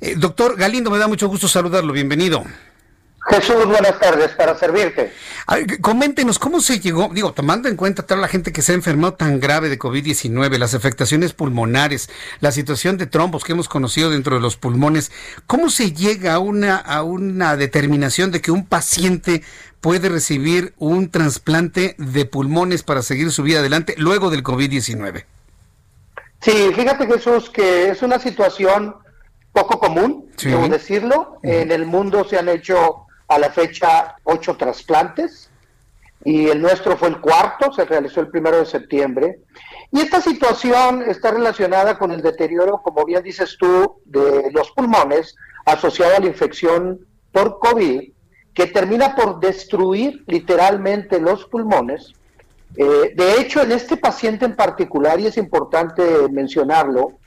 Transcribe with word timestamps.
Eh, 0.00 0.14
doctor 0.16 0.56
Galindo, 0.56 0.90
me 0.90 0.98
da 0.98 1.08
mucho 1.08 1.28
gusto 1.28 1.46
saludarlo. 1.46 1.92
Bienvenido. 1.92 2.42
Jesús, 3.28 3.66
buenas 3.66 3.98
tardes, 4.00 4.30
para 4.30 4.58
servirte. 4.58 5.12
coméntenos, 5.82 6.38
¿cómo 6.38 6.60
se 6.60 6.80
llegó? 6.80 7.10
Digo, 7.12 7.32
tomando 7.32 7.68
en 7.68 7.76
cuenta 7.76 8.02
toda 8.02 8.18
la 8.18 8.28
gente 8.28 8.50
que 8.50 8.62
se 8.62 8.72
ha 8.72 8.74
enfermado 8.74 9.12
tan 9.12 9.40
grave 9.40 9.68
de 9.68 9.78
COVID-19, 9.78 10.56
las 10.56 10.74
afectaciones 10.74 11.34
pulmonares, 11.34 12.08
la 12.40 12.50
situación 12.50 12.96
de 12.96 13.06
trombos 13.06 13.44
que 13.44 13.52
hemos 13.52 13.68
conocido 13.68 14.10
dentro 14.10 14.36
de 14.36 14.40
los 14.40 14.56
pulmones, 14.56 15.12
¿cómo 15.46 15.68
se 15.68 15.92
llega 15.92 16.34
a 16.34 16.38
una, 16.38 16.76
a 16.76 17.02
una 17.02 17.56
determinación 17.56 18.30
de 18.30 18.40
que 18.40 18.50
un 18.50 18.66
paciente 18.66 19.42
puede 19.82 20.08
recibir 20.08 20.72
un 20.78 21.10
trasplante 21.10 21.96
de 21.98 22.24
pulmones 22.24 22.82
para 22.82 23.02
seguir 23.02 23.30
su 23.32 23.42
vida 23.42 23.60
adelante 23.60 23.94
luego 23.98 24.30
del 24.30 24.42
COVID-19? 24.42 25.26
Sí, 26.40 26.70
fíjate 26.74 27.06
Jesús 27.06 27.50
que 27.50 27.90
es 27.90 28.02
una 28.02 28.18
situación 28.18 28.96
poco 29.52 29.78
común, 29.78 30.30
debo 30.42 30.68
decirlo. 30.68 31.38
En 31.42 31.70
el 31.72 31.86
mundo 31.86 32.24
se 32.24 32.38
han 32.38 32.48
hecho 32.48 33.06
a 33.28 33.38
la 33.38 33.50
fecha 33.50 34.16
ocho 34.24 34.56
trasplantes 34.56 35.50
y 36.24 36.48
el 36.48 36.60
nuestro 36.60 36.96
fue 36.96 37.08
el 37.08 37.20
cuarto, 37.20 37.72
se 37.72 37.84
realizó 37.84 38.20
el 38.20 38.28
primero 38.28 38.58
de 38.58 38.66
septiembre. 38.66 39.40
Y 39.90 40.00
esta 40.00 40.20
situación 40.20 41.02
está 41.02 41.30
relacionada 41.30 41.98
con 41.98 42.10
el 42.10 42.22
deterioro, 42.22 42.82
como 42.82 43.04
bien 43.04 43.22
dices 43.22 43.56
tú, 43.58 44.00
de 44.04 44.50
los 44.52 44.70
pulmones 44.72 45.34
asociado 45.64 46.16
a 46.16 46.20
la 46.20 46.26
infección 46.26 47.06
por 47.32 47.58
COVID, 47.58 48.12
que 48.54 48.66
termina 48.66 49.14
por 49.14 49.40
destruir 49.40 50.24
literalmente 50.26 51.20
los 51.20 51.46
pulmones. 51.46 52.12
Eh, 52.76 53.14
de 53.16 53.40
hecho, 53.40 53.62
en 53.62 53.72
este 53.72 53.96
paciente 53.96 54.44
en 54.44 54.54
particular, 54.54 55.18
y 55.18 55.26
es 55.26 55.36
importante 55.36 56.28
mencionarlo, 56.30 57.19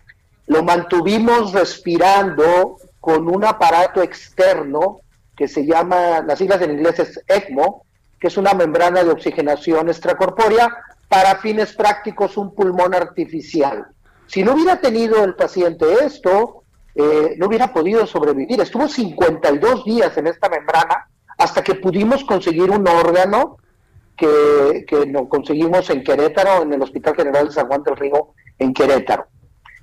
lo 0.47 0.63
mantuvimos 0.63 1.53
respirando 1.53 2.77
con 2.99 3.27
un 3.27 3.45
aparato 3.45 4.01
externo 4.01 4.99
que 5.35 5.47
se 5.47 5.65
llama, 5.65 6.21
las 6.21 6.37
siglas 6.37 6.61
en 6.61 6.71
inglés 6.71 6.99
es 6.99 7.23
ECMO, 7.27 7.85
que 8.19 8.27
es 8.27 8.37
una 8.37 8.53
membrana 8.53 9.03
de 9.03 9.11
oxigenación 9.11 9.89
extracorpórea, 9.89 10.69
para 11.09 11.35
fines 11.35 11.73
prácticos 11.73 12.37
un 12.37 12.53
pulmón 12.55 12.95
artificial. 12.95 13.85
Si 14.27 14.43
no 14.43 14.53
hubiera 14.53 14.79
tenido 14.79 15.23
el 15.23 15.35
paciente 15.35 15.85
esto, 16.05 16.63
eh, 16.95 17.35
no 17.37 17.47
hubiera 17.47 17.73
podido 17.73 18.07
sobrevivir. 18.07 18.61
Estuvo 18.61 18.87
52 18.87 19.85
días 19.85 20.17
en 20.17 20.27
esta 20.27 20.49
membrana 20.49 21.07
hasta 21.37 21.63
que 21.63 21.75
pudimos 21.75 22.23
conseguir 22.23 22.71
un 22.71 22.87
órgano 22.87 23.57
que, 24.15 24.85
que 24.87 25.05
lo 25.07 25.27
conseguimos 25.27 25.89
en 25.89 26.03
Querétaro, 26.03 26.63
en 26.63 26.73
el 26.73 26.81
Hospital 26.81 27.15
General 27.15 27.47
de 27.47 27.53
San 27.53 27.67
Juan 27.67 27.83
del 27.83 27.97
Río, 27.97 28.29
en 28.59 28.73
Querétaro. 28.73 29.27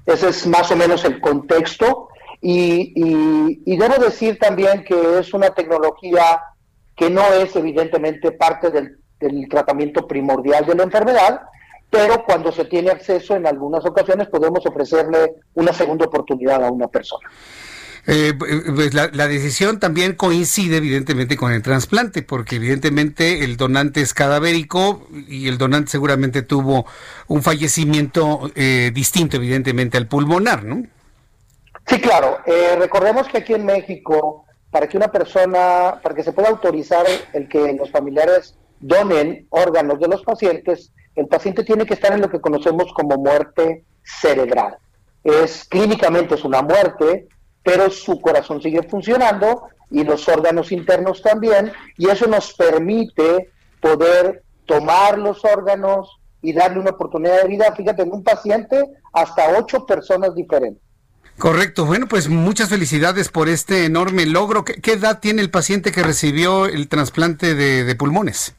Ese 0.07 0.29
es 0.29 0.47
más 0.47 0.71
o 0.71 0.77
menos 0.77 1.05
el 1.05 1.21
contexto. 1.21 2.09
Y, 2.41 3.77
debo 3.77 4.03
decir 4.03 4.39
también 4.39 4.85
que 4.85 5.19
es 5.19 5.35
una 5.35 5.51
tecnología 5.51 6.43
que 6.97 7.11
no 7.11 7.23
es 7.33 7.55
evidentemente 7.57 8.33
parte 8.33 8.71
del, 8.71 8.97
tratamiento 9.51 10.07
primordial 10.07 10.65
de 10.65 10.75
la 10.75 10.85
enfermedad, 10.85 11.43
pero 11.91 12.25
cuando 12.25 12.51
se 12.53 12.65
tiene 12.65 12.91
acceso 12.91 13.37
en 13.37 13.47
algunas 13.47 13.85
ocasiones 13.85 14.29
podemos 14.29 14.65
ofrecerle 14.65 15.35
una 15.53 15.75
segunda 15.75 16.07
oportunidad 16.07 16.65
a 16.65 16.71
una 16.71 16.89
persona. 16.89 17.29
Eh, 18.13 18.35
pues 18.35 18.93
la, 18.93 19.29
decisión 19.29 19.79
también 19.79 20.15
coincide 20.17 20.79
evidentemente 20.79 21.37
con 21.37 21.53
el 21.53 21.63
trasplante, 21.63 22.23
porque 22.23 22.57
evidentemente 22.57 23.45
el 23.45 23.57
donante 23.57 24.01
es 24.01 24.15
cadavérico 24.15 25.07
y 25.29 25.47
el 25.47 25.59
donante 25.59 25.93
seguramente 25.93 26.43
tuvo 26.43 26.87
un 27.29 27.41
fallecimiento 27.45 28.51
eh, 28.57 28.91
distinto 28.93 29.37
evidentemente 29.37 29.97
al 29.97 30.09
pulmonar, 30.09 30.65
¿no? 30.65 30.83
Sí, 31.87 32.01
claro. 32.01 32.39
Eh, 32.47 32.75
recordemos 32.81 33.29
que 33.29 33.39
aquí 33.39 33.55
en 33.55 33.65
México, 33.65 34.45
para 34.73 34.89
que 34.89 34.97
una 34.97 35.13
persona, 35.13 36.01
para 36.03 36.13
que 36.13 36.25
se 36.25 36.33
pueda 36.33 36.49
autorizar 36.49 37.07
el 37.33 37.49
que 37.49 37.75
los 37.75 37.93
familiares 37.93 38.57
donen 38.81 39.47
órganos 39.51 40.01
de 40.01 40.09
los 40.09 40.25
pacientes, 40.25 40.91
el 41.15 41.29
paciente 41.29 41.63
tiene 41.63 41.87
que 41.87 41.95
estar 41.95 42.13
en 42.13 42.23
lo 42.23 42.29
que 42.29 42.41
conocemos 42.41 42.93
como 42.93 43.19
muerte 43.19 43.85
cerebral. 44.03 44.79
Es 45.23 45.65
clínicamente 45.69 46.35
es 46.35 46.45
una 46.45 46.61
muerte, 46.61 47.29
pero 47.63 47.91
su 47.91 48.21
corazón 48.21 48.63
sigue 48.63 48.83
funcionando 48.83 49.63
y 49.91 50.05
los 50.05 50.29
órganos 50.29 50.73
internos 50.73 51.21
también, 51.23 51.73
y 51.97 52.09
eso 52.09 52.27
nos 52.27 52.53
permite 52.55 53.51
poder 53.81 54.43
tomar 54.67 55.19
los 55.19 55.45
órganos 55.45 56.21
y 56.43 56.53
darle 56.53 56.79
una 56.79 56.91
oportunidad 56.91 57.43
de 57.43 57.49
vida, 57.49 57.75
fíjate, 57.77 58.03
en 58.03 58.13
un 58.13 58.23
paciente 58.23 58.83
hasta 59.13 59.59
ocho 59.59 59.85
personas 59.85 60.35
diferentes. 60.35 60.83
Correcto, 61.39 61.87
bueno, 61.87 62.07
pues 62.07 62.29
muchas 62.29 62.69
felicidades 62.69 63.31
por 63.31 63.49
este 63.49 63.87
enorme 63.87 64.27
logro. 64.27 64.65
¿Qué, 64.65 64.93
edad 64.93 65.21
tiene 65.21 65.41
el 65.41 65.51
paciente 65.51 65.91
que 65.91 66.03
recibió 66.03 66.67
el 66.67 66.87
trasplante 66.89 67.55
de, 67.55 67.95
pulmones? 67.95 68.55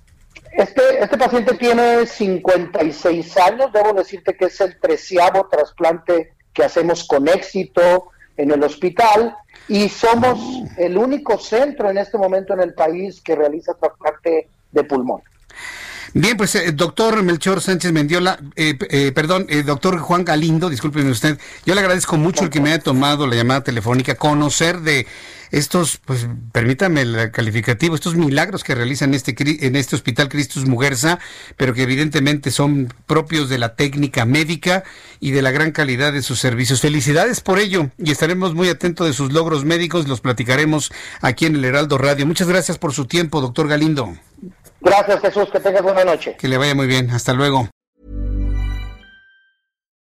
Este, 0.51 1.01
este 1.01 1.17
paciente 1.17 1.53
tiene 1.55 2.05
56 2.05 3.37
años, 3.37 3.71
debo 3.71 3.93
decirte 3.93 4.35
que 4.35 4.45
es 4.45 4.59
el 4.61 4.79
treceavo 4.79 5.47
trasplante 5.49 6.33
que 6.53 6.63
hacemos 6.63 7.05
con 7.05 7.27
éxito 7.27 8.09
en 8.41 8.51
el 8.51 8.63
hospital 8.63 9.35
y 9.67 9.87
somos 9.87 10.39
el 10.77 10.97
único 10.97 11.37
centro 11.37 11.89
en 11.89 11.99
este 11.99 12.17
momento 12.17 12.53
en 12.53 12.61
el 12.61 12.73
país 12.73 13.21
que 13.21 13.35
realiza 13.35 13.75
trasplante 13.75 14.49
de 14.71 14.83
pulmón. 14.83 15.21
Bien, 16.13 16.35
pues 16.35 16.55
eh, 16.55 16.73
doctor 16.73 17.23
Melchor 17.23 17.61
Sánchez 17.61 17.93
Mendiola, 17.93 18.37
eh, 18.57 18.77
eh, 18.89 19.13
perdón, 19.13 19.47
doctor 19.65 19.97
Juan 19.99 20.25
Galindo, 20.25 20.69
discúlpeme 20.69 21.09
usted, 21.09 21.39
yo 21.65 21.73
le 21.73 21.79
agradezco 21.79 22.17
mucho 22.17 22.43
el 22.43 22.49
que 22.49 22.59
me 22.59 22.73
haya 22.73 22.83
tomado 22.83 23.27
la 23.27 23.35
llamada 23.37 23.63
telefónica, 23.63 24.15
conocer 24.15 24.81
de 24.81 25.07
estos, 25.51 26.01
pues 26.03 26.27
permítame 26.51 27.01
el 27.01 27.31
calificativo, 27.31 27.95
estos 27.95 28.15
milagros 28.15 28.65
que 28.65 28.75
realizan 28.75 29.09
en 29.09 29.15
este, 29.15 29.35
en 29.65 29.75
este 29.77 29.95
hospital 29.95 30.27
Cristus 30.27 30.65
Mugersa, 30.65 31.19
pero 31.55 31.73
que 31.73 31.83
evidentemente 31.83 32.51
son 32.51 32.93
propios 33.05 33.47
de 33.47 33.57
la 33.57 33.75
técnica 33.75 34.25
médica 34.25 34.83
y 35.21 35.31
de 35.31 35.41
la 35.41 35.51
gran 35.51 35.71
calidad 35.71 36.11
de 36.11 36.23
sus 36.23 36.39
servicios. 36.39 36.81
Felicidades 36.81 37.39
por 37.39 37.57
ello 37.57 37.89
y 37.97 38.11
estaremos 38.11 38.53
muy 38.53 38.67
atentos 38.67 39.07
de 39.07 39.13
sus 39.13 39.31
logros 39.31 39.63
médicos, 39.63 40.09
los 40.09 40.19
platicaremos 40.19 40.91
aquí 41.21 41.45
en 41.45 41.55
el 41.55 41.63
Heraldo 41.63 41.97
Radio. 41.97 42.25
Muchas 42.25 42.49
gracias 42.49 42.77
por 42.77 42.93
su 42.93 43.05
tiempo, 43.05 43.39
doctor 43.39 43.69
Galindo. 43.69 44.13
Gracias, 44.81 45.21
Jesús. 45.21 45.51
Que 45.51 45.59
tengas 45.59 45.83
buena 45.83 46.03
noche. 46.03 46.35
Que 46.37 46.47
le 46.47 46.57
vaya 46.57 46.75
muy 46.75 46.87
bien. 46.87 47.09
Hasta 47.09 47.33
luego. 47.33 47.67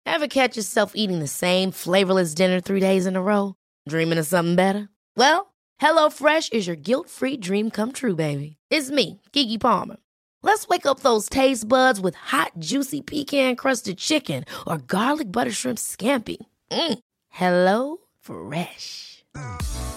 Ever 0.05 0.27
catch 0.27 0.55
yourself 0.55 0.93
eating 0.95 1.19
the 1.19 1.27
same 1.27 1.71
flavorless 1.71 2.33
dinner 2.35 2.59
three 2.59 2.79
days 2.79 3.05
in 3.05 3.15
a 3.15 3.21
row? 3.21 3.55
Dreaming 3.87 4.19
of 4.19 4.27
something 4.27 4.55
better? 4.55 4.89
Well, 5.15 5.53
HelloFresh 5.81 6.53
is 6.53 6.67
your 6.67 6.75
guilt-free 6.75 7.37
dream 7.37 7.71
come 7.71 7.91
true, 7.91 8.15
baby. 8.15 8.57
It's 8.69 8.91
me, 8.91 9.21
Kiki 9.31 9.57
Palmer. 9.57 9.97
Let's 10.43 10.67
wake 10.67 10.85
up 10.85 10.99
those 10.99 11.29
taste 11.29 11.67
buds 11.67 11.99
with 11.99 12.15
hot, 12.15 12.51
juicy 12.59 13.01
pecan-crusted 13.01 13.97
chicken 13.97 14.43
or 14.67 14.77
garlic 14.79 15.31
butter 15.31 15.51
shrimp 15.51 15.77
scampi. 15.77 16.37
Mm. 16.71 16.99
Hello 17.29 17.97
Fresh. 18.19 19.23